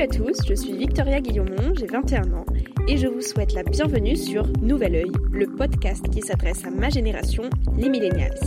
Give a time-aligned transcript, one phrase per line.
[0.00, 2.46] Salut à tous, je suis Victoria Guillaumont, j'ai 21 ans
[2.88, 6.88] et je vous souhaite la bienvenue sur Nouvel Oeil, le podcast qui s'adresse à ma
[6.88, 7.42] génération,
[7.76, 8.40] les millennials.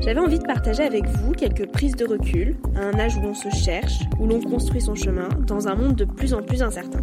[0.00, 3.34] J'avais envie de partager avec vous quelques prises de recul, à un âge où l'on
[3.34, 7.02] se cherche, où l'on construit son chemin, dans un monde de plus en plus incertain.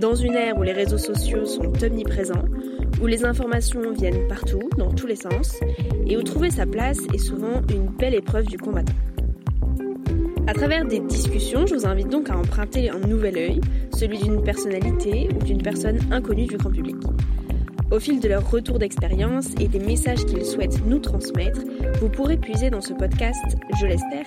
[0.00, 2.44] Dans une ère où les réseaux sociaux sont omniprésents,
[3.02, 5.58] où les informations viennent partout, dans tous les sens,
[6.06, 8.94] et où trouver sa place est souvent une belle épreuve du combattant.
[10.46, 13.60] À travers des discussions, je vous invite donc à emprunter un nouvel œil,
[13.96, 16.96] celui d'une personnalité ou d'une personne inconnue du grand public.
[17.90, 21.60] Au fil de leur retour d'expérience et des messages qu'ils souhaitent nous transmettre,
[21.98, 24.26] vous pourrez puiser dans ce podcast, je l'espère,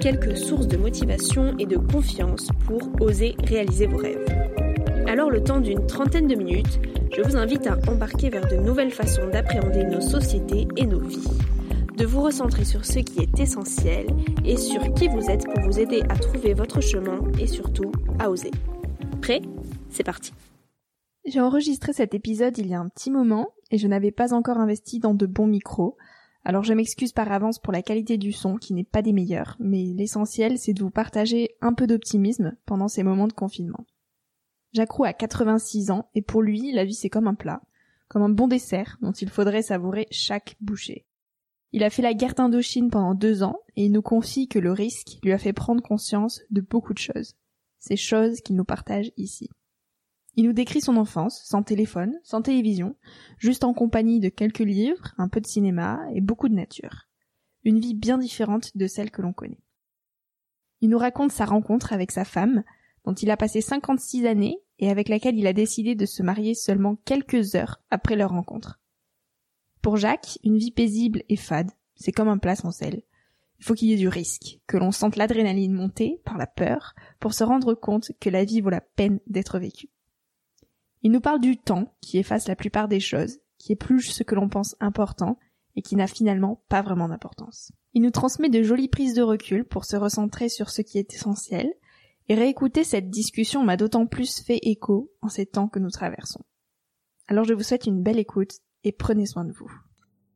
[0.00, 4.26] quelques sources de motivation et de confiance pour oser réaliser vos rêves.
[5.06, 6.78] Alors le temps d'une trentaine de minutes,
[7.16, 11.26] je vous invite à embarquer vers de nouvelles façons d'appréhender nos sociétés et nos vies
[11.96, 14.06] de vous recentrer sur ce qui est essentiel
[14.44, 18.30] et sur qui vous êtes pour vous aider à trouver votre chemin et surtout à
[18.30, 18.50] oser.
[19.22, 19.40] Prêt?
[19.90, 20.32] C'est parti.
[21.24, 24.58] J'ai enregistré cet épisode il y a un petit moment et je n'avais pas encore
[24.58, 25.96] investi dans de bons micros.
[26.44, 29.56] Alors je m'excuse par avance pour la qualité du son qui n'est pas des meilleurs,
[29.60, 33.86] mais l'essentiel c'est de vous partager un peu d'optimisme pendant ces moments de confinement.
[34.72, 37.62] Jacrou a 86 ans et pour lui la vie c'est comme un plat,
[38.08, 41.06] comme un bon dessert dont il faudrait savourer chaque bouchée.
[41.74, 44.70] Il a fait la guerre d'Indochine pendant deux ans et il nous confie que le
[44.70, 47.34] risque lui a fait prendre conscience de beaucoup de choses.
[47.80, 49.50] Ces choses qu'il nous partage ici.
[50.36, 52.94] Il nous décrit son enfance, sans téléphone, sans télévision,
[53.38, 57.08] juste en compagnie de quelques livres, un peu de cinéma et beaucoup de nature.
[57.64, 59.64] Une vie bien différente de celle que l'on connaît.
[60.80, 62.62] Il nous raconte sa rencontre avec sa femme,
[63.04, 66.54] dont il a passé 56 années et avec laquelle il a décidé de se marier
[66.54, 68.78] seulement quelques heures après leur rencontre.
[69.84, 73.02] Pour Jacques, une vie paisible et fade, c'est comme un plat sans sel.
[73.58, 76.94] Il faut qu'il y ait du risque, que l'on sente l'adrénaline monter par la peur
[77.20, 79.90] pour se rendre compte que la vie vaut la peine d'être vécue.
[81.02, 84.34] Il nous parle du temps qui efface la plupart des choses, qui épluche ce que
[84.34, 85.38] l'on pense important
[85.76, 87.70] et qui n'a finalement pas vraiment d'importance.
[87.92, 91.12] Il nous transmet de jolies prises de recul pour se recentrer sur ce qui est
[91.12, 91.70] essentiel,
[92.30, 96.40] et réécouter cette discussion m'a d'autant plus fait écho en ces temps que nous traversons.
[97.28, 99.70] Alors je vous souhaite une belle écoute et prenez soin de vous.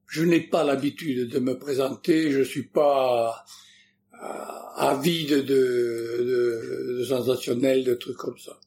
[0.06, 3.44] Je n'ai pas l'habitude de me présenter, je suis pas
[4.14, 4.26] euh,
[4.76, 8.58] avide de, de, de sensationnel, de trucs comme ça.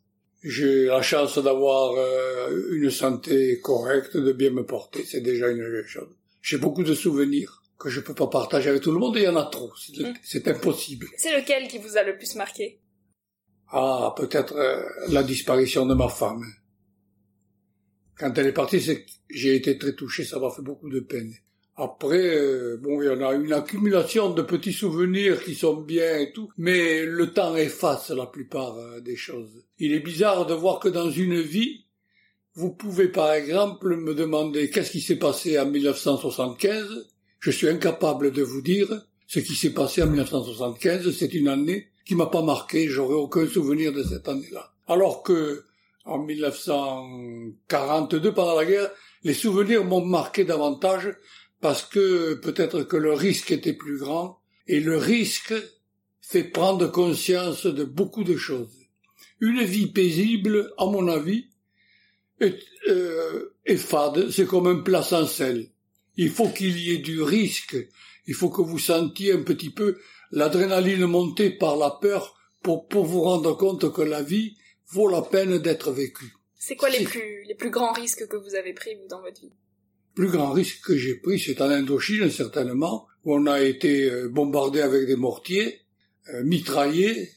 [0.44, 5.84] J'ai la chance d'avoir euh, une santé correcte, de bien me porter, c'est déjà une
[5.86, 6.10] chose.
[6.42, 9.26] J'ai beaucoup de souvenirs que je peux pas partager avec tout le monde et il
[9.26, 10.50] y en a trop, c'est mmh.
[10.50, 11.08] impossible.
[11.18, 12.80] C'est lequel qui vous a le plus marqué?
[13.72, 16.44] Ah, peut-être euh, la disparition de ma femme.
[18.22, 18.80] Quand elle est partie,
[19.32, 21.34] j'ai été très touché, ça m'a fait beaucoup de peine.
[21.76, 26.20] Après, euh, bon, il y en a une accumulation de petits souvenirs qui sont bien
[26.20, 29.66] et tout, mais le temps efface la plupart euh, des choses.
[29.80, 31.86] Il est bizarre de voir que dans une vie,
[32.54, 37.10] vous pouvez par exemple me demander qu'est-ce qui s'est passé en 1975.
[37.40, 41.12] Je suis incapable de vous dire ce qui s'est passé en 1975.
[41.18, 42.88] C'est une année qui m'a pas marqué.
[42.88, 44.74] J'aurais aucun souvenir de cette année-là.
[44.88, 45.64] Alors que
[46.06, 48.90] en 1942 pendant la guerre,
[49.24, 51.16] les souvenirs m'ont marqué davantage
[51.60, 55.54] parce que peut-être que le risque était plus grand et le risque
[56.22, 58.70] fait prendre conscience de beaucoup de choses.
[59.40, 61.48] Une vie paisible, à mon avis,
[62.40, 65.70] est, euh, est fade, c'est comme un plat sans sel.
[66.18, 67.78] Il faut qu'il y ait du risque,
[68.28, 69.98] il faut que vous sentiez un petit peu
[70.32, 74.56] l'adrénaline monter par la peur pour, pour vous rendre compte que la vie
[74.92, 76.34] vaut la peine d'être vécue.
[76.58, 79.42] C'est quoi les plus, les plus grands risques que vous avez pris, vous, dans votre
[79.42, 79.52] vie?
[80.16, 84.10] Le plus grand risque que j'ai pris, c'est en Indochine, certainement, où on a été
[84.10, 85.82] euh, bombardé avec des mortiers,
[86.34, 87.32] euh, mitraillé,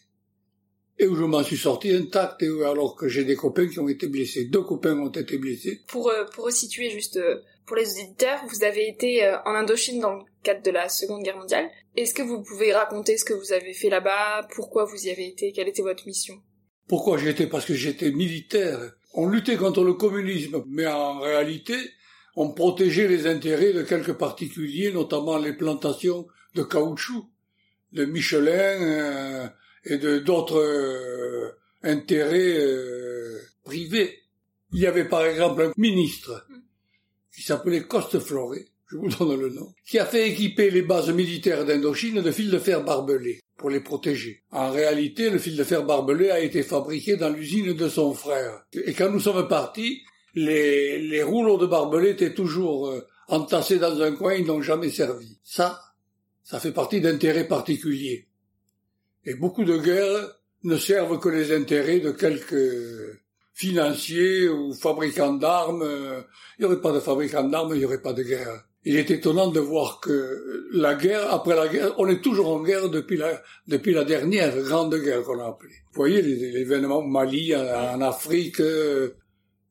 [0.98, 3.88] et où je m'en suis sorti intact, et alors que j'ai des copains qui ont
[3.88, 4.44] été blessés.
[4.44, 5.80] Deux copains ont été blessés.
[5.88, 7.18] Pour, euh, pour resituer juste
[7.66, 11.38] pour les auditeurs, vous avez été en Indochine dans le cadre de la Seconde Guerre
[11.38, 11.70] mondiale.
[11.96, 15.26] Est-ce que vous pouvez raconter ce que vous avez fait là-bas, pourquoi vous y avez
[15.26, 16.42] été, quelle était votre mission?
[16.88, 18.78] Pourquoi j'y étais Parce que j'étais militaire.
[19.14, 21.76] On luttait contre le communisme, mais en réalité,
[22.36, 27.26] on protégeait les intérêts de quelques particuliers, notamment les plantations de caoutchouc,
[27.92, 29.48] de Michelin euh,
[29.84, 34.20] et de d'autres euh, intérêts euh, privés.
[34.72, 36.46] Il y avait par exemple un ministre
[37.32, 41.64] qui s'appelait Costefloré, je vous donne le nom, qui a fait équiper les bases militaires
[41.64, 44.42] d'Indochine de fils de fer barbelés pour les protéger.
[44.52, 48.64] En réalité, le fil de fer barbelé a été fabriqué dans l'usine de son frère.
[48.72, 50.02] Et quand nous sommes partis,
[50.34, 55.38] les, rouleaux de barbelés étaient toujours euh, entassés dans un coin, ils n'ont jamais servi.
[55.42, 55.80] Ça,
[56.44, 58.28] ça fait partie d'intérêts particuliers.
[59.24, 63.20] Et beaucoup de guerres ne servent que les intérêts de quelques
[63.54, 65.84] financiers ou fabricants d'armes.
[66.58, 68.64] Il n'y aurait pas de fabricants d'armes, il n'y aurait pas de guerre.
[68.86, 72.62] Il est étonnant de voir que la guerre, après la guerre, on est toujours en
[72.62, 75.76] guerre depuis la, depuis la dernière grande guerre qu'on a appelée.
[75.92, 79.16] Vous voyez les, événements au Mali, en, Afrique, euh,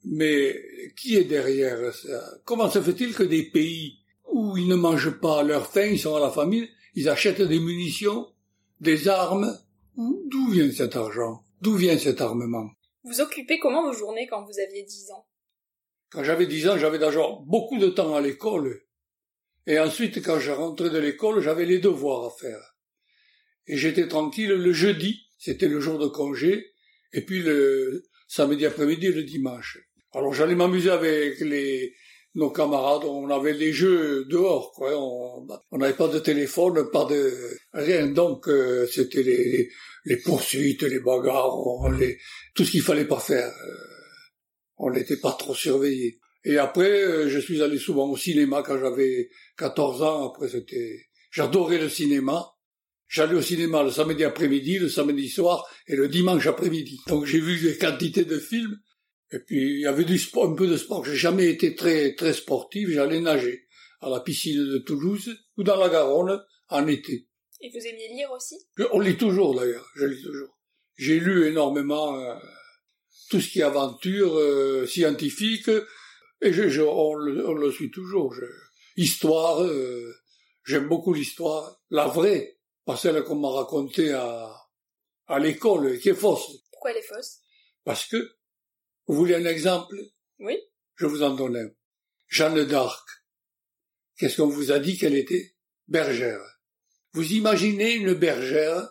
[0.04, 0.60] mais
[0.98, 2.40] qui est derrière ça?
[2.44, 4.00] Comment se fait-il que des pays
[4.32, 7.42] où ils ne mangent pas à leur faim, ils sont à la famille, ils achètent
[7.42, 8.28] des munitions,
[8.82, 9.56] des armes?
[9.96, 11.44] D'où vient cet argent?
[11.62, 12.72] D'où vient cet armement?
[13.04, 15.28] Vous occupez comment vos journées quand vous aviez dix ans?
[16.10, 18.82] Quand j'avais dix ans, j'avais d'abord beaucoup de temps à l'école.
[19.68, 22.76] Et ensuite, quand je rentrais de l'école, j'avais les devoirs à faire.
[23.68, 26.74] Et j'étais tranquille le jeudi, c'était le jour de congé,
[27.14, 29.80] et puis le samedi après-midi et le dimanche.
[30.14, 31.96] Alors j'allais m'amuser avec les
[32.36, 34.92] nos camarades, on avait des jeux dehors, quoi.
[34.98, 37.32] On n'avait pas de téléphone, pas de
[37.74, 39.70] rien, donc euh, c'était les,
[40.06, 42.18] les poursuites, les bagarres, les,
[42.56, 43.48] tout ce qu'il fallait pas faire.
[43.48, 43.78] Euh,
[44.78, 46.20] on n'était pas trop surveillé.
[46.46, 50.30] Et après, euh, je suis allé souvent au cinéma quand j'avais 14 ans.
[50.30, 52.50] Après, c'était, j'adorais le cinéma.
[53.08, 57.00] J'allais au cinéma le samedi après-midi, le samedi soir et le dimanche après-midi.
[57.08, 58.80] Donc j'ai vu des quantités de films
[59.32, 61.06] et puis il y avait du sport, un peu de sport.
[61.06, 62.90] J'ai jamais été très très sportif.
[62.90, 63.68] J'allais nager
[64.02, 67.28] à la piscine de Toulouse ou dans la Garonne en été.
[67.62, 68.56] Et vous aimiez lire aussi?
[68.92, 69.88] On lit toujours d'ailleurs.
[69.96, 70.60] Je lis toujours.
[70.96, 72.36] J'ai lu énormément euh,
[73.30, 75.70] tout ce qui est aventure euh, scientifique
[76.44, 78.36] et je, on, le, suit toujours.
[78.98, 80.14] histoire, euh,
[80.66, 84.64] j'aime beaucoup l'histoire, la vraie, pas celle qu'on m'a racontée à
[85.28, 86.52] à l'école, qui est fausse.
[86.72, 87.40] Pourquoi elle est fausse?
[87.84, 88.36] Parce que
[89.08, 89.96] vous voulez un exemple?
[90.40, 90.58] Oui.
[90.96, 91.70] Je vous en donne un.
[92.28, 93.08] Jeanne d'Arc.
[94.18, 95.56] Qu'est-ce qu'on vous a dit qu'elle était
[95.88, 96.42] Bergère?
[97.14, 98.90] Vous imaginez une bergère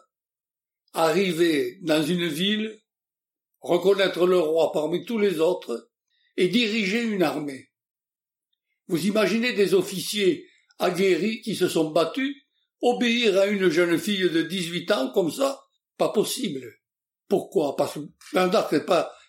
[0.93, 2.81] arriver dans une ville,
[3.61, 5.91] reconnaître le roi parmi tous les autres,
[6.37, 7.71] et diriger une armée.
[8.89, 10.49] Vous imaginez des officiers
[10.79, 12.37] aguerris qui se sont battus,
[12.81, 15.63] obéir à une jeune fille de 18 ans comme ça
[15.97, 16.73] Pas possible.
[17.29, 17.77] Pourquoi?
[17.77, 18.01] Parce que
[18.33, 18.53] Jeanne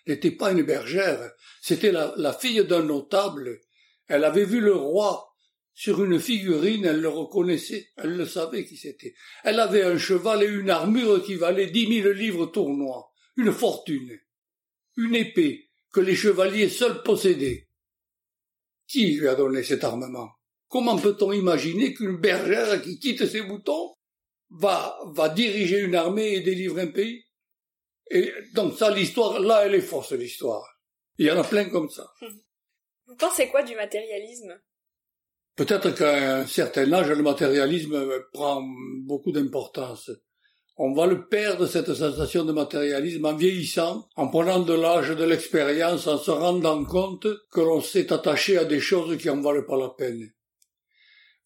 [0.06, 1.32] n'était pas une bergère,
[1.62, 3.60] c'était la, fille d'un notable.
[4.08, 5.34] Elle avait vu le roi
[5.72, 9.14] sur une figurine, elle le reconnaissait, elle le savait qui c'était.
[9.42, 14.20] Elle avait un cheval et une armure qui valait dix mille livres tournois, une fortune,
[14.96, 15.63] une épée
[15.94, 17.68] que les chevaliers seuls possédaient.
[18.88, 20.28] Qui lui a donné cet armement?
[20.68, 23.94] Comment peut-on imaginer qu'une bergère qui quitte ses boutons
[24.50, 27.24] va, va diriger une armée et délivrer un pays?
[28.10, 30.68] Et donc ça, l'histoire, là, elle est force, l'histoire.
[31.16, 32.12] Il y en a plein comme ça.
[33.06, 34.60] Vous pensez quoi du matérialisme?
[35.54, 38.62] Peut-être qu'à un certain âge, le matérialisme prend
[39.04, 40.10] beaucoup d'importance.
[40.76, 45.24] On va le perdre, cette sensation de matérialisme, en vieillissant, en prenant de l'âge, de
[45.24, 49.62] l'expérience, en se rendant compte que l'on s'est attaché à des choses qui en valent
[49.62, 50.32] pas la peine.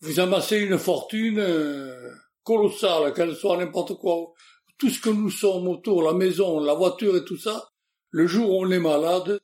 [0.00, 2.10] Vous amassez une fortune euh,
[2.42, 4.32] colossale, qu'elle soit n'importe quoi,
[4.78, 7.68] tout ce que nous sommes autour, la maison, la voiture et tout ça,
[8.10, 9.40] le jour où on est malade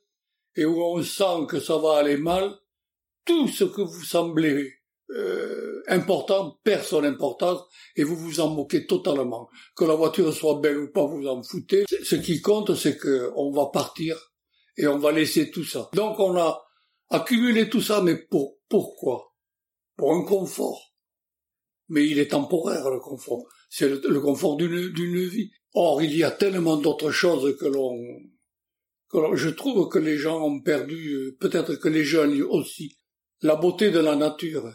[0.55, 2.55] et où on sent que ça va aller mal,
[3.23, 4.73] tout ce que vous semblez
[5.11, 7.61] euh, important perd son importance
[7.95, 9.49] et vous vous en moquez totalement.
[9.75, 11.85] Que la voiture soit belle ou pas, vous en foutez.
[12.03, 14.17] Ce qui compte, c'est que on va partir
[14.77, 15.89] et on va laisser tout ça.
[15.93, 16.63] Donc on a
[17.09, 19.35] accumulé tout ça, mais pour pourquoi?
[19.95, 20.95] Pour un confort.
[21.89, 23.45] Mais il est temporaire, le confort.
[23.69, 25.51] C'est le, confort d'une, d'une vie.
[25.73, 27.95] Or, il y a tellement d'autres choses que l'on,
[29.09, 32.97] que je trouve que les gens ont perdu, euh, peut-être que les jeunes aussi,
[33.41, 34.73] la beauté de la nature.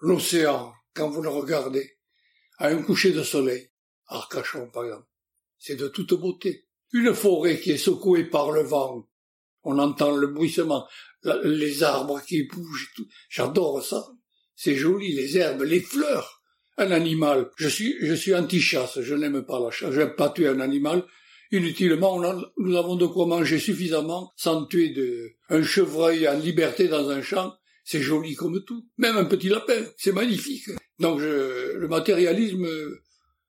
[0.00, 1.98] L'océan, quand vous le regardez,
[2.58, 3.70] à un coucher de soleil,
[4.06, 5.06] Arcachon par exemple,
[5.58, 6.66] c'est de toute beauté.
[6.92, 9.08] Une forêt qui est secouée par le vent,
[9.62, 10.88] on entend le bruissement,
[11.44, 12.92] les arbres qui bougent,
[13.28, 14.08] j'adore ça.
[14.56, 16.42] C'est joli, les herbes, les fleurs.
[16.78, 20.30] Un animal, je suis, je suis anti-chasse, je n'aime pas la chasse, je n'aime pas
[20.30, 21.04] tuer un animal.
[21.52, 22.20] Inutilement,
[22.56, 27.22] nous avons de quoi manger suffisamment sans tuer de, un chevreuil en liberté dans un
[27.22, 27.54] champ.
[27.90, 28.86] C'est joli comme tout.
[28.98, 30.68] Même un petit lapin, c'est magnifique.
[31.00, 32.64] Donc je, le matérialisme,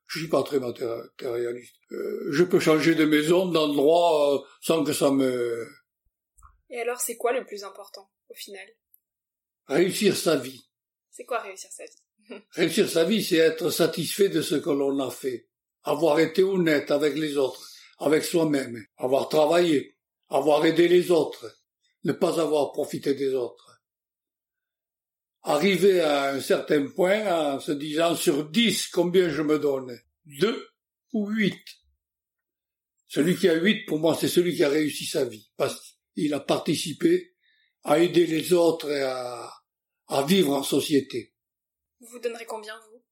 [0.07, 1.75] je suis pas très matérialiste.
[1.91, 5.67] Euh, je peux changer de maison, d'endroit, euh, sans que ça me...
[6.71, 8.67] Et alors, c'est quoi le plus important, au final?
[9.67, 10.63] Réussir sa vie.
[11.11, 12.41] C'est quoi réussir sa vie?
[12.55, 15.49] Réussir sa vie, c'est être satisfait de ce que l'on a fait.
[15.83, 17.69] Avoir été honnête avec les autres,
[17.99, 18.83] avec soi-même.
[18.97, 19.99] Avoir travaillé.
[20.29, 21.45] Avoir aidé les autres.
[22.05, 23.70] Ne pas avoir profité des autres
[25.43, 30.67] arriver à un certain point en se disant sur dix combien je me donne Deux
[31.13, 31.63] ou huit
[33.07, 36.33] Celui qui a huit, pour moi, c'est celui qui a réussi sa vie, parce qu'il
[36.33, 37.33] a participé
[37.83, 39.51] à aider les autres et à,
[40.07, 41.33] à vivre en société.
[41.99, 43.03] Vous donnerez combien, vous?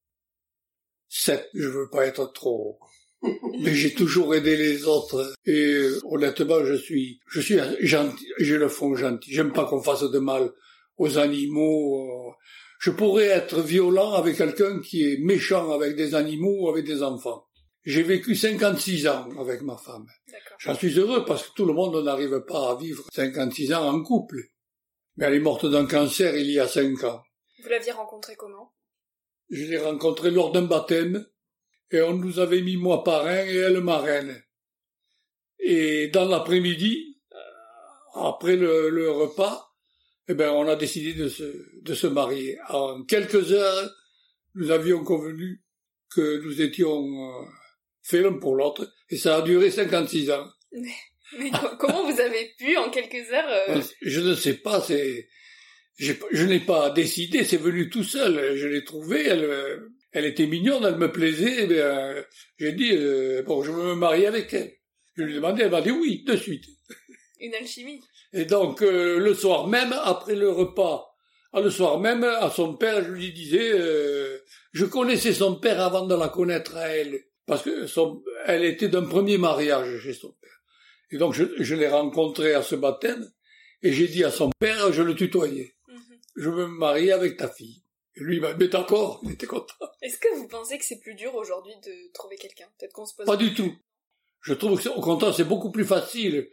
[1.08, 2.78] Sept, je veux pas être trop.
[3.60, 8.68] Mais j'ai toujours aidé les autres et honnêtement, je suis, je suis gentil, j'ai le
[8.68, 9.32] fond gentil.
[9.32, 10.50] J'aime pas qu'on fasse de mal
[11.00, 12.28] aux animaux.
[12.28, 12.32] Euh,
[12.78, 17.02] je pourrais être violent avec quelqu'un qui est méchant avec des animaux ou avec des
[17.02, 17.46] enfants.
[17.84, 20.06] J'ai vécu 56 ans avec ma femme.
[20.58, 24.02] J'en suis heureux parce que tout le monde n'arrive pas à vivre 56 ans en
[24.02, 24.36] couple.
[25.16, 27.22] Mais elle est morte d'un cancer il y a 5 ans.
[27.62, 28.74] Vous l'aviez rencontrée comment?
[29.48, 31.26] Je l'ai rencontrée lors d'un baptême
[31.90, 34.42] et on nous avait mis moi parrain et elle marraine.
[35.58, 39.69] Et dans l'après-midi, euh, après le repas,
[40.28, 41.44] eh ben, on a décidé de se,
[41.82, 42.58] de se marier.
[42.68, 43.90] En quelques heures,
[44.54, 45.62] nous avions convenu
[46.14, 47.44] que nous étions euh,
[48.02, 50.46] faits l'un pour l'autre, et ça a duré 56 ans.
[50.72, 55.28] Mais, comment vous avez pu en quelques heures euh, Je ne sais pas, c'est,
[55.98, 58.56] je n'ai pas décidé, c'est venu tout seul.
[58.56, 61.68] Je l'ai trouvée, elle, elle était mignonne, elle me plaisait.
[61.70, 62.22] Eh
[62.58, 62.96] j'ai dit
[63.46, 64.72] bon, je veux me marier avec elle.
[65.16, 66.64] Je lui ai demandé, elle m'a dit oui, de suite.
[67.40, 68.00] Une alchimie.
[68.32, 71.10] Et donc, euh, le soir même, après le repas,
[71.52, 74.38] ah, le soir même, à son père, je lui disais, euh,
[74.72, 78.88] je connaissais son père avant de la connaître à elle, parce que son, elle était
[78.88, 80.62] d'un premier mariage chez son père.
[81.10, 83.28] Et donc, je, je l'ai rencontré à ce baptême,
[83.82, 86.18] et j'ai dit à son père, je le tutoyais, mhm.
[86.36, 87.82] je veux me marier avec ta fille.
[88.14, 89.74] Et lui, m'a dit, d'accord, il était content.
[90.02, 92.66] Est-ce que vous pensez que c'est plus dur aujourd'hui de trouver quelqu'un?
[92.78, 93.26] Peut-être qu'on se pose...
[93.26, 93.72] Pas du tout.
[94.42, 96.48] Je trouve que, au contraire, c'est beaucoup plus facile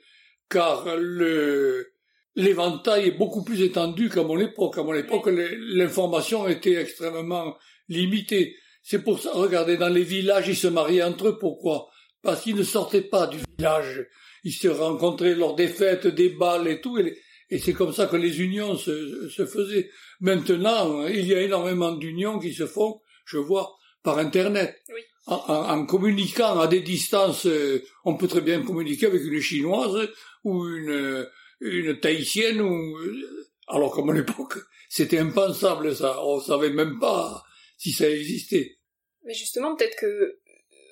[0.49, 1.91] car le
[2.37, 4.77] l'éventail est beaucoup plus étendu qu'à mon époque.
[4.77, 7.57] À mon époque, l'information était extrêmement
[7.89, 8.55] limitée.
[8.83, 11.37] C'est pour ça, regardez, dans les villages, ils se mariaient entre eux.
[11.39, 11.89] Pourquoi?
[12.21, 14.05] Parce qu'ils ne sortaient pas du village.
[14.43, 16.99] Ils se rencontraient lors des fêtes, des balles et tout.
[16.99, 17.17] Et,
[17.59, 19.89] c'est comme ça que les unions se, se faisaient.
[20.19, 24.77] Maintenant, il y a énormément d'unions qui se font, je vois, par Internet.
[24.89, 30.09] Oui en, communiquant à des distances, euh, on peut très bien communiquer avec une chinoise
[30.47, 31.27] ou une,
[31.59, 34.57] une tahitienne ou, euh, alors qu'à mon époque,
[34.89, 36.23] c'était impensable ça.
[36.23, 37.43] On savait même pas
[37.77, 38.77] si ça existait.
[39.25, 40.39] Mais justement, peut-être que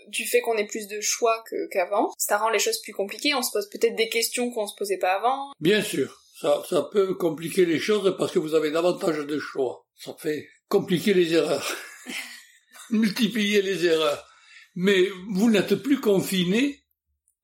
[0.09, 3.33] du fait qu'on ait plus de choix qu'avant, ça rend les choses plus compliquées.
[3.33, 5.51] On se pose peut-être des questions qu'on se posait pas avant.
[5.59, 9.87] Bien sûr, ça, ça peut compliquer les choses parce que vous avez davantage de choix.
[9.95, 11.75] Ça fait compliquer les erreurs.
[12.91, 14.27] multiplier les erreurs.
[14.75, 16.83] Mais vous n'êtes plus confiné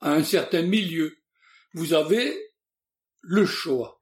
[0.02, 1.21] à un certain milieu.
[1.74, 2.52] Vous avez
[3.22, 4.00] le choix.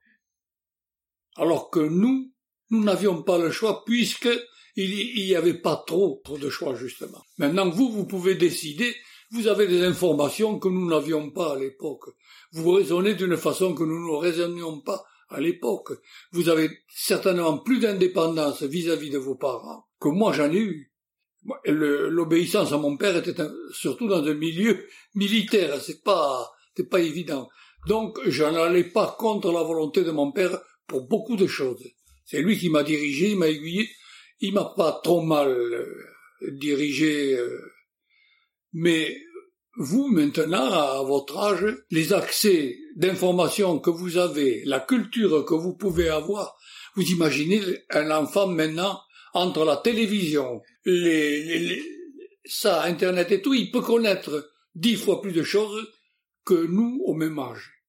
[1.36, 2.32] Alors que nous,
[2.70, 4.28] nous n'avions pas le choix puisque
[4.76, 7.22] il n'y avait pas trop, trop de choix justement.
[7.38, 8.94] Maintenant vous, vous pouvez décider,
[9.30, 12.10] vous avez des informations que nous n'avions pas à l'époque.
[12.52, 15.92] Vous raisonnez d'une façon que nous ne raisonnions pas à l'époque.
[16.32, 20.92] Vous avez certainement plus d'indépendance vis-à-vis de vos parents que moi j'en ai eu.
[21.64, 27.48] L'obéissance à mon père était surtout dans un milieu militaire, c'est pas, c'est pas évident.
[27.86, 31.86] Donc, je n'allais pas contre la volonté de mon père pour beaucoup de choses.
[32.24, 33.88] C'est lui qui m'a dirigé, il m'a aiguillé.
[34.40, 35.86] Il m'a pas trop mal euh,
[36.52, 37.60] dirigé, euh,
[38.72, 39.16] mais
[39.76, 45.76] vous, maintenant, à votre âge, les accès d'informations que vous avez, la culture que vous
[45.76, 46.56] pouvez avoir,
[46.96, 47.60] vous imaginez
[47.90, 49.00] un enfant maintenant
[49.32, 51.82] entre la télévision, les, les,
[52.44, 55.86] ça, Internet et tout, il peut connaître dix fois plus de choses
[56.44, 57.84] que nous au même âge.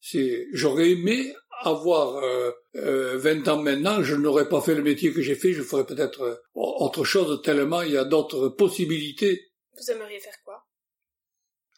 [0.00, 5.12] C'est, j'aurais aimé avoir euh, euh, 20 ans maintenant, je n'aurais pas fait le métier
[5.12, 9.50] que j'ai fait, je ferais peut-être euh, autre chose tellement il y a d'autres possibilités.
[9.76, 10.64] Vous aimeriez faire quoi?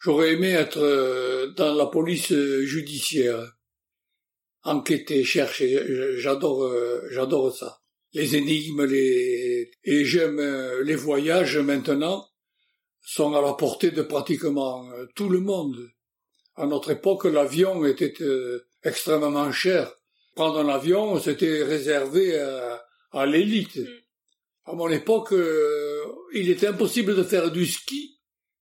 [0.01, 3.53] J'aurais aimé être euh, dans la police judiciaire,
[4.63, 6.17] enquêter, chercher.
[6.17, 6.71] J'adore,
[7.09, 7.79] j'adore ça.
[8.13, 10.41] Les énigmes, les et j'aime
[10.81, 12.27] les voyages maintenant
[13.03, 15.77] sont à la portée de pratiquement tout le monde.
[16.55, 18.13] À notre époque, l'avion était
[18.83, 19.93] extrêmement cher.
[20.35, 23.77] Prendre un avion, c'était réservé à, à l'élite.
[23.77, 23.87] Mm.
[24.65, 26.03] À mon époque, euh,
[26.33, 28.19] il était impossible de faire du ski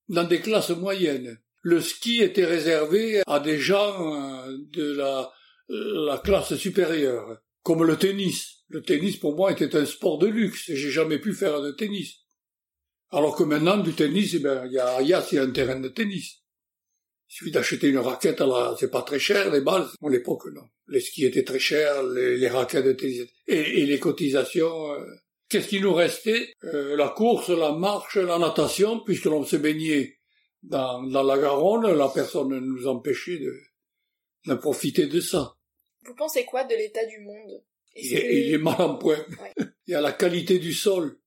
[0.08, 1.38] dans des classes moyennes.
[1.62, 5.30] Le ski était réservé à des gens euh, de la,
[5.68, 8.64] la classe supérieure, comme le tennis.
[8.68, 10.64] Le tennis, pour moi, était un sport de luxe.
[10.72, 12.20] J'ai jamais pu faire de tennis.
[13.12, 15.38] Alors que maintenant, du tennis, eh ben, il y a, il y a, il y
[15.38, 16.42] a un terrain de tennis.
[17.28, 19.86] Il suffit d'acheter une raquette, alors c'est pas très cher, les balles.
[20.02, 20.62] À l'époque, non.
[20.88, 23.28] Les skis étaient très chers, les, les raquettes étaient...
[23.46, 24.92] Et, et les cotisations...
[24.92, 25.04] Euh,
[25.48, 26.54] Qu'est-ce qui nous restait?
[26.62, 30.18] Euh, La course, la marche, la natation, puisque l'on se baignait
[30.62, 33.52] dans, dans la Garonne, la personne ne nous empêchait de,
[34.46, 35.56] de profiter de ça.
[36.04, 37.64] Vous pensez quoi de l'état du monde?
[37.96, 39.18] Il est, il est, mal en point.
[39.18, 39.64] Ouais.
[39.88, 41.18] Il y a la qualité du sol.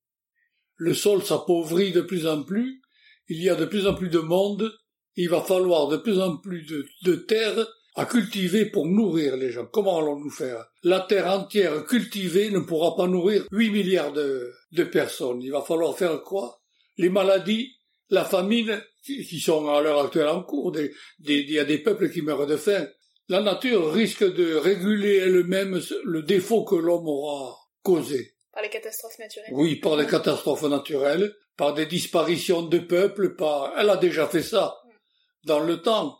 [0.83, 2.81] Le sol s'appauvrit de plus en plus.
[3.29, 4.71] Il y a de plus en plus de monde
[5.15, 9.51] il va falloir de plus en plus de, de, terre à cultiver pour nourrir les
[9.51, 9.67] gens.
[9.71, 10.65] Comment allons-nous faire?
[10.81, 14.51] La terre entière cultivée ne pourra pas nourrir 8 milliards de,
[14.91, 15.41] personnes.
[15.41, 16.61] Il va falloir faire quoi?
[16.97, 17.75] Les maladies,
[18.09, 22.21] la famine, qui sont à l'heure actuelle en cours, il y a des peuples qui
[22.21, 22.87] meurent de faim.
[23.29, 28.32] La nature risque de réguler elle-même le défaut que l'homme aura causé.
[28.53, 33.73] Par les catastrophes naturelles Oui, par les catastrophes naturelles, par des disparitions de peuples, par...
[33.77, 34.77] Elle a déjà fait ça
[35.45, 36.19] dans le temps.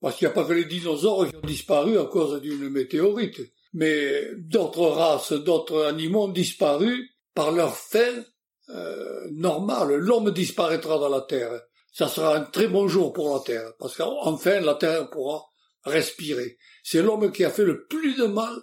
[0.00, 3.40] Parce qu'il n'y a pas que les dinosaures qui ont disparu à cause d'une météorite.
[3.72, 8.24] Mais d'autres races, d'autres animaux ont disparu par leur fin
[8.68, 9.94] euh, normale.
[9.94, 11.60] L'homme disparaîtra dans la Terre.
[11.92, 13.72] Ça sera un très bon jour pour la Terre.
[13.78, 15.42] Parce qu'enfin, la Terre pourra
[15.84, 16.58] respirer.
[16.82, 18.54] C'est l'homme qui a fait le plus de mal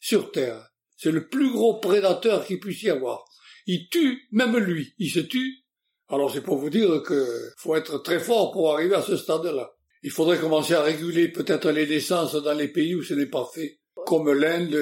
[0.00, 0.70] sur Terre.
[0.98, 3.24] C'est le plus gros prédateur qu'il puisse y avoir.
[3.66, 5.64] Il tue, même lui, il se tue
[6.10, 9.74] alors c'est pour vous dire que faut être très fort pour arriver à ce stade-là.
[10.02, 13.48] Il faudrait commencer à réguler peut-être les naissances dans les pays où ce n'est pas
[13.52, 14.74] fait, comme l'Inde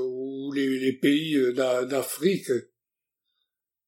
[0.00, 2.50] ou les, pays d'Afrique,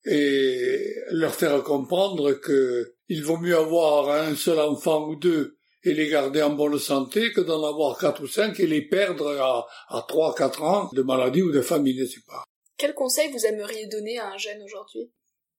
[0.04, 5.94] et leur faire comprendre que il vaut mieux avoir un seul enfant ou deux et
[5.94, 9.66] les garder en bonne santé que d'en avoir quatre ou cinq et les perdre à,
[9.88, 12.44] à trois, quatre ans de maladie ou de famine, je sais pas?
[12.76, 15.12] Quel conseil vous aimeriez donner à un jeune aujourd'hui?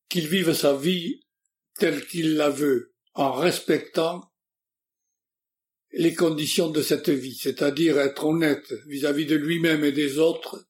[0.09, 1.21] Qu'il vive sa vie
[1.77, 4.29] telle qu'il la veut, en respectant
[5.91, 10.67] les conditions de cette vie, c'est-à-dire être honnête vis-à-vis de lui-même et des autres,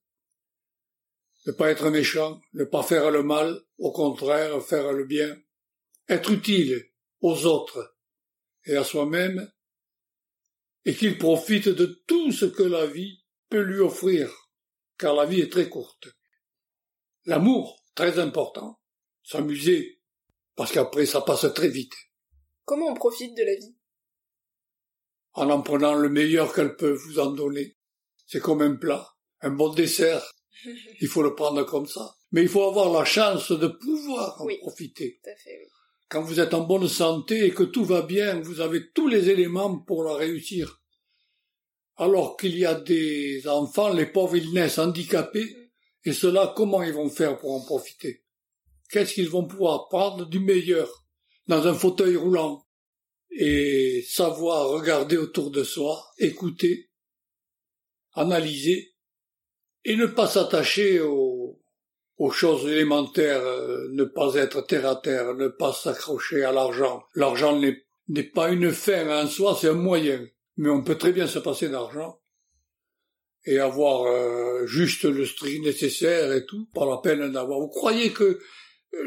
[1.46, 5.36] ne pas être méchant, ne pas faire le mal, au contraire faire le bien,
[6.08, 6.86] être utile
[7.22, 7.98] aux autres
[8.70, 9.52] et à soi-même,
[10.86, 14.32] et qu'il profite de tout ce que la vie peut lui offrir,
[14.98, 16.08] car la vie est très courte.
[17.26, 18.80] L'amour, très important,
[19.24, 20.02] s'amuser,
[20.56, 21.96] parce qu'après ça passe très vite.
[22.64, 23.76] Comment on profite de la vie?
[25.34, 27.78] En en prenant le meilleur qu'elle peut vous en donner.
[28.28, 30.24] C'est comme un plat, un bon dessert.
[31.02, 32.16] il faut le prendre comme ça.
[32.32, 35.20] Mais il faut avoir la chance de pouvoir en oui, profiter.
[35.24, 35.79] Tout à fait, oui.
[36.10, 39.30] Quand vous êtes en bonne santé et que tout va bien, vous avez tous les
[39.30, 40.82] éléments pour la réussir.
[41.98, 45.56] Alors qu'il y a des enfants, les pauvres, ils naissent handicapés,
[46.04, 48.24] et ceux-là, comment ils vont faire pour en profiter?
[48.90, 51.06] Qu'est-ce qu'ils vont pouvoir prendre du meilleur
[51.48, 52.66] dans un fauteuil roulant
[53.30, 56.90] et savoir regarder autour de soi, écouter,
[58.14, 58.96] analyser
[59.86, 61.39] et ne pas s'attacher aux,
[62.20, 67.04] aux, choses élémentaires, euh, ne pas être terre à terre, ne pas s'accrocher à l'argent.
[67.16, 70.26] L'argent n'est pas une fin en soi, c'est un moyen.
[70.58, 72.20] Mais on peut très bien se passer d'argent
[73.46, 77.60] et avoir euh, juste le strict nécessaire et tout, pas la peine d'avoir.
[77.60, 78.40] Vous croyez que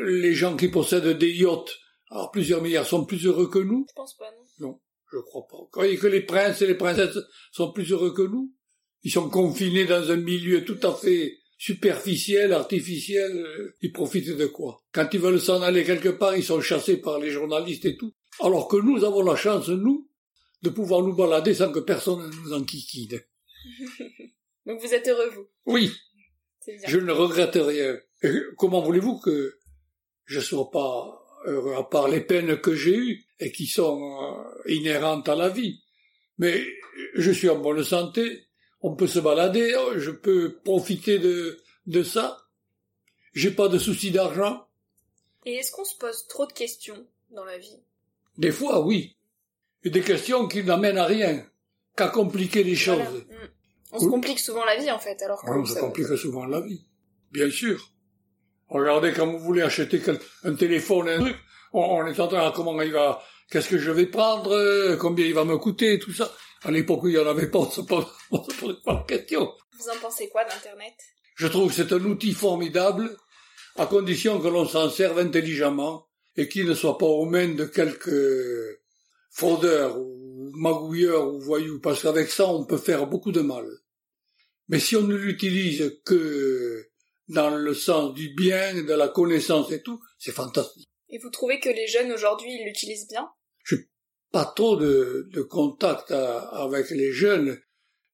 [0.04, 1.78] les gens qui possèdent des yachts,
[2.10, 3.86] alors plusieurs milliards, sont plus heureux que nous?
[3.88, 4.68] Je pense pas, non.
[4.68, 4.80] Non,
[5.12, 5.58] je crois pas.
[5.58, 7.18] Vous croyez que les princes et les princesses
[7.52, 8.52] sont plus heureux que nous?
[9.02, 13.72] Ils sont confinés dans un milieu tout à fait superficiel, artificiel.
[13.82, 14.82] Ils profitent de quoi?
[14.90, 18.12] Quand ils veulent s'en aller quelque part, ils sont chassés par les journalistes et tout.
[18.40, 20.10] Alors que nous avons la chance, nous,
[20.62, 23.20] de pouvoir nous balader sans que personne ne nous enquiquine.
[24.66, 25.48] Donc vous êtes heureux, vous?
[25.66, 25.92] Oui.
[26.88, 27.96] Je ne regrette rien.
[28.24, 29.58] Et comment voulez-vous que
[30.24, 34.72] je sois pas heureux à part les peines que j'ai eues et qui sont euh,
[34.72, 35.80] inhérentes à la vie?
[36.38, 36.60] Mais
[37.14, 38.48] je suis en bonne santé,
[38.82, 42.38] on peut se balader, je peux profiter de, de ça.
[43.32, 44.66] J'ai pas de soucis d'argent.
[45.46, 47.80] Et est-ce qu'on se pose trop de questions dans la vie?
[48.38, 49.16] Des fois, oui.
[49.84, 51.44] Et des questions qui n'amènent à rien,
[51.96, 52.98] qu'à compliquer les choses.
[52.98, 53.48] Mm.
[53.92, 56.60] On se complique souvent la vie, en fait, alors que On se complique souvent la
[56.60, 56.86] vie.
[57.30, 57.90] Bien sûr.
[58.68, 60.00] Regardez, quand vous voulez acheter
[60.44, 61.36] un téléphone, un truc,
[61.72, 65.26] on, est en train de comment il va, qu'est-ce que je vais prendre, euh, combien
[65.26, 66.32] il va me coûter, tout ça.
[66.64, 69.52] À l'époque où il n'y en avait pas, posait pas la question.
[69.78, 70.94] Vous en pensez quoi d'Internet?
[71.34, 73.16] Je trouve que c'est un outil formidable,
[73.76, 77.64] à condition que l'on s'en serve intelligemment et qu'il ne soit pas aux mains de
[77.64, 78.80] quelques
[79.30, 83.66] fraudeurs ou magouilleurs ou voyous, parce qu'avec ça, on peut faire beaucoup de mal.
[84.68, 86.88] Mais si on ne l'utilise que
[87.28, 90.88] dans le sens du bien, de la connaissance et tout, c'est fantastique.
[91.08, 93.28] Et vous trouvez que les jeunes aujourd'hui, ils l'utilisent bien?
[94.32, 97.60] Pas trop de, contact avec les jeunes,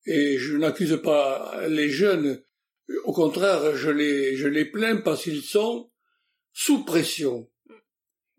[0.04, 2.42] et je n'accuse pas les jeunes.
[3.04, 5.90] Au contraire, je les, plains parce qu'ils sont
[6.52, 7.48] sous pression.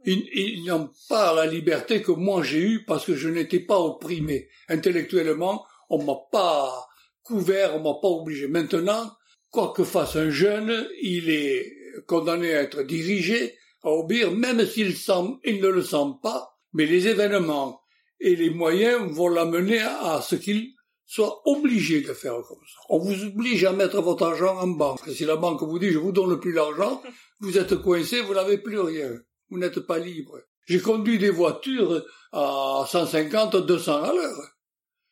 [0.06, 4.50] Ils, n'ont pas la liberté que moi j'ai eue parce que je n'étais pas opprimé.
[4.68, 6.88] Intellectuellement, on m'a pas
[7.24, 8.48] couvert, on m'a pas obligé.
[8.48, 9.12] Maintenant,
[9.52, 11.72] quoi que fasse un jeune, il est
[12.08, 17.82] condamné à être dirigé, à obéir, même s'il ne le sent pas, mais les événements
[18.20, 20.74] et les moyens vont l'amener à, ce qu'il
[21.06, 22.80] soit obligé de faire comme ça.
[22.90, 25.00] On vous oblige à mettre votre argent en banque.
[25.10, 27.02] Si la banque vous dit je vous donne plus l'argent,
[27.40, 29.12] vous êtes coincé, vous n'avez plus rien.
[29.50, 30.40] Vous n'êtes pas libre.
[30.68, 34.52] J'ai conduit des voitures à 150, 200 à l'heure,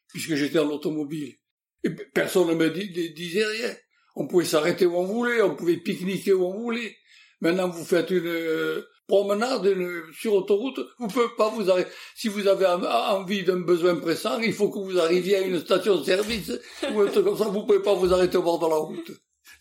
[0.09, 1.33] puisque j'étais en automobile.
[1.83, 3.75] Et personne ne me dis- dis- disait rien.
[4.15, 6.95] On pouvait s'arrêter où on voulait, on pouvait pique-niquer où on voulait.
[7.41, 9.73] Maintenant, vous faites une euh, promenade
[10.13, 11.89] sur autoroute, vous pouvez pas vous arrêter.
[12.15, 15.59] Si vous avez en- envie d'un besoin pressant, il faut que vous arriviez à une
[15.59, 16.51] station-service
[16.93, 19.11] ou un truc comme ça, vous pouvez pas vous arrêter au bord de la route.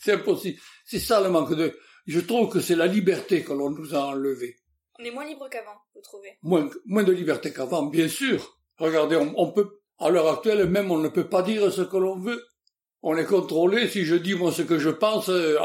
[0.01, 0.59] C'est impossible.
[0.85, 1.79] C'est ça le manque de...
[2.07, 4.57] Je trouve que c'est la liberté que l'on nous a enlevée.
[4.99, 6.31] On est moins libre qu'avant, vous trouvez?
[6.43, 8.57] Moins, moins de liberté qu'avant, bien sûr.
[8.79, 11.97] Regardez, on, on peut, à l'heure actuelle, même on ne peut pas dire ce que
[11.97, 12.43] l'on veut.
[13.03, 13.89] On est contrôlé.
[13.89, 15.57] Si je dis moi ce que je pense, euh,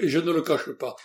[0.00, 0.96] et je ne le cache pas.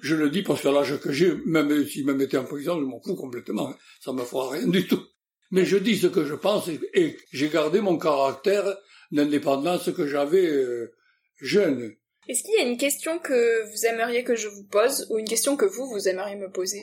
[0.00, 2.84] Je le dis parce qu'à l'âge que j'ai, même si même été en prison, je
[2.84, 3.70] m'en fous complètement.
[3.70, 3.76] hein.
[4.00, 5.02] Ça me fera rien du tout.
[5.50, 8.76] Mais je dis ce que je pense et, et j'ai gardé mon caractère
[9.12, 10.92] d'indépendance que j'avais euh,
[11.40, 11.94] jeune.
[12.28, 15.28] Est-ce qu'il y a une question que vous aimeriez que je vous pose ou une
[15.28, 16.82] question que vous, vous aimeriez me poser?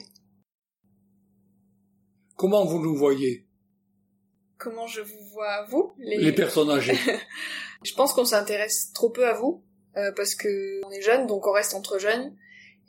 [2.36, 3.46] Comment vous nous voyez,
[4.58, 5.92] Comment je vous vois, vous?
[5.98, 6.98] Les personnes âgées
[7.84, 9.66] Je pense qu'on s'intéresse trop peu à vous,
[9.98, 12.34] euh, parce que on est jeunes, donc on reste entre jeunes.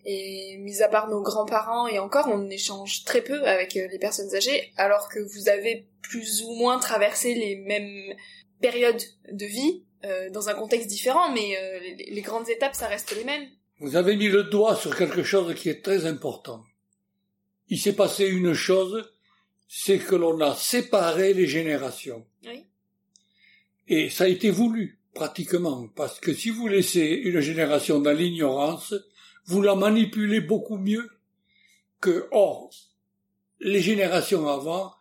[0.07, 3.99] Et mis à part nos grands-parents et encore, on échange très peu avec euh, les
[3.99, 8.15] personnes âgées, alors que vous avez plus ou moins traversé les mêmes
[8.61, 12.87] périodes de vie, euh, dans un contexte différent, mais euh, les, les grandes étapes, ça
[12.87, 13.49] reste les mêmes.
[13.81, 16.63] Vous avez mis le doigt sur quelque chose qui est très important.
[17.69, 19.11] Il s'est passé une chose,
[19.69, 22.27] c'est que l'on a séparé les générations.
[22.45, 22.67] Oui.
[23.89, 28.95] Et ça a été voulu, pratiquement, parce que si vous laissez une génération dans l'ignorance,
[29.47, 31.09] vous la manipulez beaucoup mieux
[32.01, 32.71] que, or,
[33.61, 34.95] les générations avant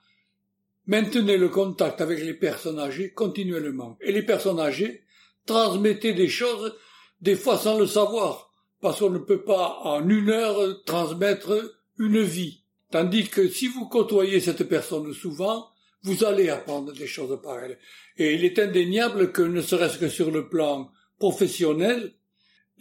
[0.86, 3.98] maintenaient le contact avec les personnes âgées continuellement.
[4.02, 5.04] Et les personnes âgées
[5.46, 6.76] transmettaient des choses,
[7.22, 8.52] des fois sans le savoir,
[8.82, 12.64] parce qu'on ne peut pas en une heure transmettre une vie.
[12.92, 15.70] Tandis que si vous côtoyez cette personne souvent,
[16.04, 17.80] vous allez apprendre des choses par elle.
[18.18, 22.14] Et il est indéniable que, ne serait-ce que sur le plan professionnel,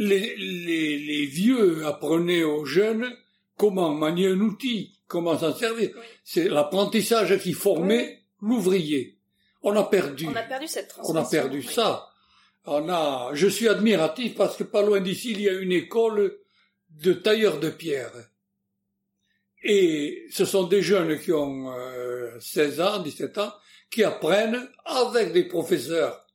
[0.08, 3.12] les, les, les vieux apprenaient aux jeunes
[3.56, 5.90] comment manier un outil, comment s'en servir.
[6.24, 9.18] C'est l'apprentissage qui formait l'ouvrier.
[9.62, 10.26] On a perdu.
[10.28, 11.38] On a perdu cette On transmission.
[11.38, 11.74] a perdu oui.
[11.74, 12.08] ça.
[12.64, 16.36] On a, je suis admiratif parce que pas loin d'ici, il y a une école
[16.90, 18.12] de tailleurs de pierre.
[19.64, 23.52] Et ce sont des jeunes qui ont euh, 16 ans, 17 ans,
[23.90, 26.26] qui apprennent avec des professeurs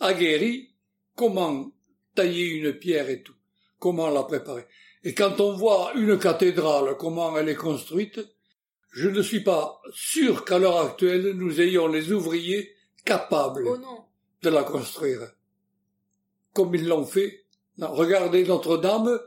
[0.00, 0.70] aguerris
[1.14, 1.70] comment
[2.14, 3.34] tailler une pierre et tout,
[3.78, 4.66] comment la préparer?
[5.02, 8.20] Et quand on voit une cathédrale, comment elle est construite,
[8.90, 12.74] je ne suis pas sûr qu'à l'heure actuelle, nous ayons les ouvriers
[13.04, 14.04] capables Oh
[14.42, 15.32] de la construire.
[16.52, 17.44] Comme ils l'ont fait.
[17.78, 19.18] Regardez Notre-Dame,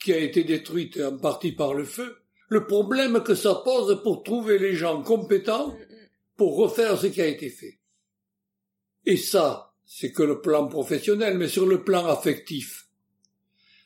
[0.00, 2.16] qui a été détruite en partie par le feu.
[2.48, 6.08] Le problème que ça pose pour trouver les gens compétents Mm, mm.
[6.36, 7.78] pour refaire ce qui a été fait.
[9.06, 12.88] Et ça, c'est que le plan professionnel, mais sur le plan affectif.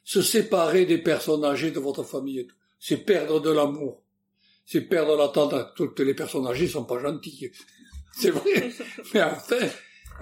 [0.05, 2.49] se séparer des personnes âgées de votre famille.
[2.79, 4.03] C'est perdre de l'amour.
[4.65, 5.67] C'est perdre la tendresse.
[5.77, 7.53] Toutes les personnes âgées sont pas gentilles.
[8.13, 8.71] C'est vrai.
[9.13, 9.69] mais enfin,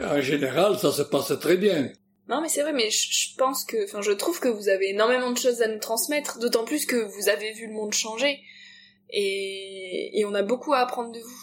[0.01, 1.93] en général, ça se passe très bien.
[2.29, 5.31] Non, mais c'est vrai, mais je, pense que, enfin, je trouve que vous avez énormément
[5.31, 8.43] de choses à nous transmettre, d'autant plus que vous avez vu le monde changer,
[9.11, 11.43] et, et on a beaucoup à apprendre de vous.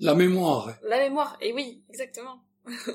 [0.00, 0.74] La mémoire.
[0.82, 2.40] La mémoire, et oui, exactement.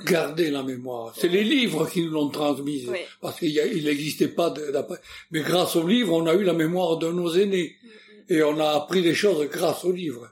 [0.05, 1.13] Garder la mémoire.
[1.17, 4.97] C'est les livres qui nous l'ont transmise, parce qu'il n'existait pas d'après.
[5.31, 8.37] Mais grâce aux livres, on a eu la mémoire de nos aînés, mm, mm.
[8.37, 10.29] et on a appris des choses grâce aux livres.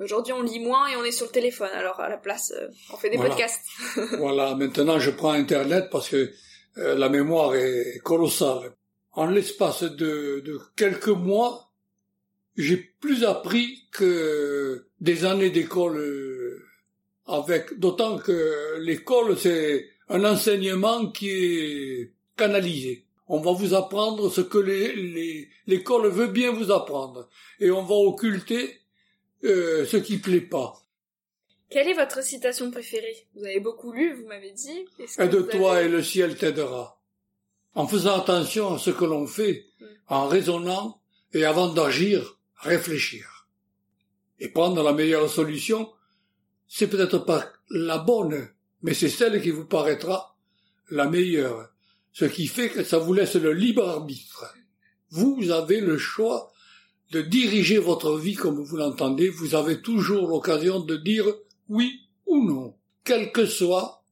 [0.00, 1.68] Aujourd'hui, on lit moins et on est sur le téléphone.
[1.74, 3.66] Alors à la place, euh, on fait des podcasts.
[4.18, 4.54] voilà.
[4.54, 6.32] Maintenant, je prends Internet parce que
[6.78, 8.72] euh, la mémoire est colossale.
[9.12, 11.70] En l'espace de, de quelques mois,
[12.56, 16.39] j'ai plus appris que des années d'école euh,
[17.26, 17.78] avec.
[17.78, 23.04] D'autant que l'école, c'est un enseignement qui est canalisé.
[23.28, 27.28] On va vous apprendre ce que l'école les, veut bien vous apprendre.
[27.60, 28.80] Et on va occulter
[29.44, 30.74] euh, ce qui plaît pas.
[31.70, 33.28] Quelle est votre citation préférée?
[33.36, 34.84] Vous avez beaucoup lu, vous m'avez dit.
[35.18, 37.00] Aide-toi et le ciel t'aidera.
[37.74, 39.84] En faisant attention à ce que l'on fait, hmm.
[40.08, 41.00] en raisonnant
[41.32, 43.46] et avant d'agir, réfléchir.
[44.40, 45.92] Et prendre la meilleure solution,
[46.72, 48.48] c'est peut-être pas la bonne,
[48.82, 50.38] mais c'est celle qui vous paraîtra
[50.88, 51.68] la meilleure.
[52.12, 54.54] Ce qui fait que ça vous laisse le libre arbitre.
[55.10, 56.52] Vous avez le choix
[57.10, 61.26] de diriger votre vie comme vous l'entendez, vous avez toujours l'occasion de dire
[61.68, 62.76] oui ou non.
[63.02, 64.04] Quel que soit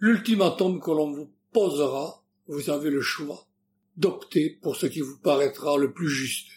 [0.00, 3.46] l'ultimatum que l'on vous posera, vous avez le choix
[3.96, 6.48] d'opter pour ce qui vous paraîtra le plus juste.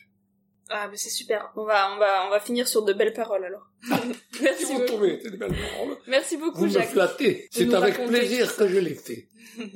[0.76, 1.52] Ah, mais c'est super.
[1.56, 3.70] On va, on va, on va finir sur de belles paroles alors.
[4.42, 5.06] Merci vous beaucoup.
[5.06, 5.98] De belles paroles.
[6.08, 7.48] Merci beaucoup, Vous me flattez.
[7.52, 9.28] C'est avec plaisir que je l'ai fait.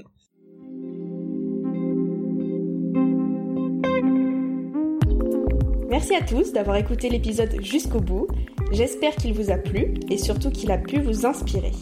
[5.88, 8.27] Merci à tous d'avoir écouté l'épisode jusqu'au bout.
[8.71, 11.73] J'espère qu'il vous a plu et surtout qu'il a pu vous inspirer.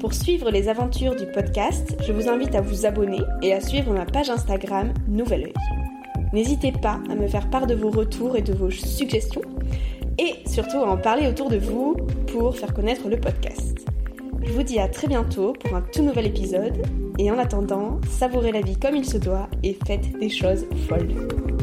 [0.00, 3.94] Pour suivre les aventures du podcast, je vous invite à vous abonner et à suivre
[3.94, 5.83] ma page Instagram Nouvel Oeil.
[6.34, 9.42] N'hésitez pas à me faire part de vos retours et de vos suggestions
[10.18, 11.94] et surtout à en parler autour de vous
[12.26, 13.86] pour faire connaître le podcast.
[14.42, 16.82] Je vous dis à très bientôt pour un tout nouvel épisode
[17.20, 21.53] et en attendant, savourez la vie comme il se doit et faites des choses folles.